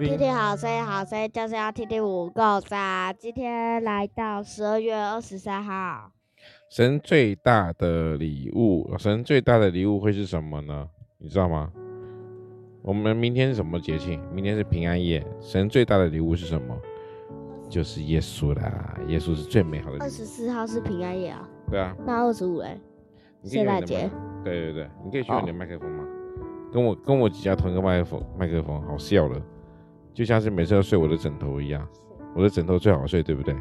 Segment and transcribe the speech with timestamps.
[0.00, 3.14] 听听好声音，好声音就是要听听五个赞。
[3.18, 6.10] 今天来到十二月二十三号，
[6.70, 10.88] 神最大的礼物，神最大的礼物会是什么呢？
[11.18, 11.70] 你知道吗？
[12.80, 14.18] 我们明天是什么节庆？
[14.32, 15.22] 明天是平安夜。
[15.38, 16.74] 神最大的礼物是什么？
[17.68, 18.98] 就是耶稣啦！
[19.06, 20.04] 耶稣是最美好的礼物。
[20.04, 21.46] 二十四号是平安夜啊。
[21.70, 21.94] 对啊。
[22.06, 22.80] 那二十五嘞？
[23.44, 24.10] 圣诞节。
[24.42, 26.06] 对对对，你可以去用你的麦克风吗？
[26.72, 29.38] 跟我跟我几家同一个麦克风，麦克风好笑了，
[30.20, 31.88] 就像是每次要睡我的枕头一样。
[32.34, 33.54] 我的枕头最好睡，对不对？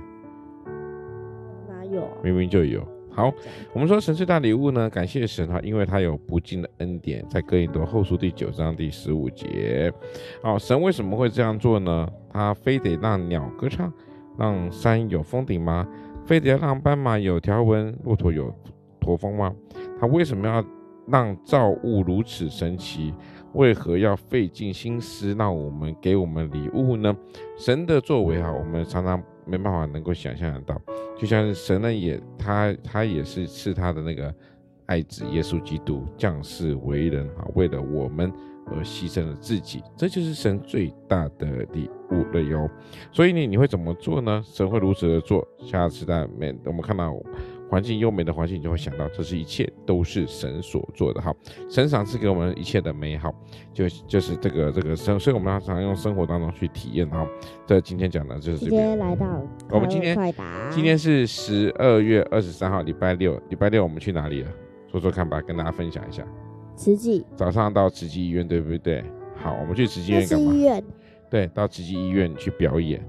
[1.70, 2.06] 哪有？
[2.22, 2.86] 明明就有。
[3.10, 3.34] 好，
[3.72, 9.90] 我们说神最大礼物呢，感谢神哈，因为他有不尽的恩典，在哥林多后书第九章第十五节。
[10.44, 12.06] 好，神为什么会这样做呢？
[12.30, 13.90] 他非得让鸟歌唱，
[14.38, 15.88] 让山有峰顶吗？
[16.26, 18.54] 非得要让斑马有条纹，骆驼有
[19.00, 19.56] 驼峰吗？
[19.98, 20.62] 他为什么要
[21.08, 23.14] 让造物如此神奇？
[23.54, 27.16] 为何要费尽心思让我们给我们礼物呢？
[27.58, 30.82] 神的作为哈，我们常常没办法能够想象得到。
[31.18, 34.34] 就像神呢，也他他也是赐他的那个
[34.86, 38.32] 爱子耶稣基督降世为人啊，为了我们
[38.68, 42.70] 而牺牲了自己，这就是神最大的礼物了哟。
[43.12, 44.44] 所以你你会怎么做呢？
[44.46, 45.46] 神会如此的做。
[45.60, 47.14] 下次在面我们看到
[47.70, 51.22] 环境优美的环境，你就会想到这是一切都是神所做的。
[51.22, 51.34] 哈，
[51.70, 53.32] 神赏赐给我们一切的美好，
[53.72, 57.08] 就就是这个这个生，所以我们要常用生活当中去体验。
[57.10, 57.28] 哈，
[57.68, 58.72] 这今天讲的就是这边。
[58.72, 60.18] 今天来到我们今天
[60.72, 63.40] 今天是十二月二十三号，礼拜六。
[63.50, 64.52] 礼拜六我们去哪里了？
[64.92, 66.26] 说说看吧，跟大家分享一下。
[66.76, 67.24] 慈济。
[67.36, 69.04] 早上到慈济医院，对不对？
[69.36, 70.54] 好，我们去慈济医院干嘛？
[70.54, 70.84] 医院。
[71.30, 73.00] 对，到慈济医院去表演。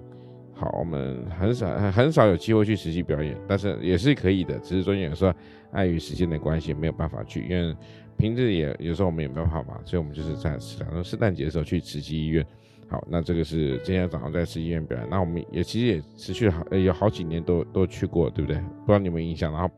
[0.60, 4.58] 好，我们很少很少有机会去实际表演，但是也是可以的。
[4.58, 5.32] 只是说有时候
[5.72, 7.74] 碍于时间的关系，没有办法去，因为
[8.18, 12.44] 平日也有时候我们也没有办法，所以我们就是在圣圣诞节的时候去慈济医院。
[12.90, 15.08] 好，那这个是今天早上在慈济医院表演。
[15.08, 18.60] 那我们也其实也持续好有好几年都都去过，对不对？
[18.60, 19.50] 不知道你有没有印象。
[19.50, 19.70] 然后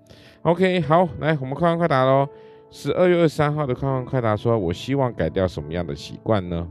[0.42, 2.28] ，OK，好，来我们快问快答喽。
[2.72, 6.68] 十二月二十三号的快问快答说，我希望改掉什么样的习惯呢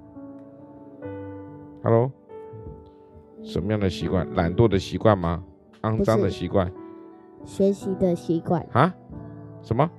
[1.81, 2.11] ？Hello。
[3.43, 4.27] 什么样的习惯？
[4.35, 5.43] 懒惰的习惯吗？
[5.81, 6.71] 肮脏的习惯？
[7.43, 8.93] 学习的习惯啊？
[9.63, 9.89] 什么？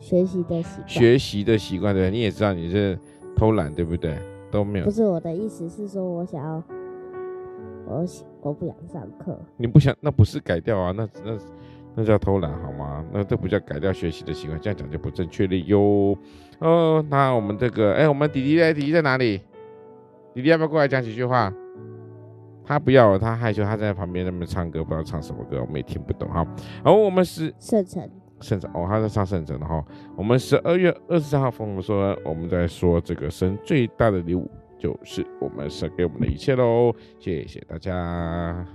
[0.00, 0.88] 学习的习惯？
[0.88, 2.98] 学习的习惯对，你也知道你是
[3.36, 4.18] 偷懒对不对？
[4.50, 4.84] 都没有。
[4.84, 6.62] 不是我的意思是说，我想要，
[7.86, 8.04] 我
[8.42, 9.38] 我不想上课。
[9.56, 10.92] 你不想，那不是改掉啊？
[10.96, 11.38] 那那
[11.94, 13.04] 那叫偷懒好吗？
[13.12, 16.16] 那这不叫改掉学习的习惯，这样讲就不正确了哟。
[16.58, 18.74] 哦，那我们这个，哎，我们弟弟呢？
[18.74, 19.40] 弟弟在哪里？
[20.34, 21.52] 弟弟要不要过来讲几句话？
[22.66, 26.46] 他不要，他害羞，他在旁边那边唱歌，不知道唱什么歌，我们也听不懂哈。
[26.82, 28.08] 然后我们是圣城，
[28.40, 29.84] 圣城哦，他在唱圣城的哈。
[30.16, 36.94] 我们十二月二十三号，风说我们在说这个神最大的礼物，就是我们神给我们的一切喽。
[37.18, 38.66] 谢谢大家。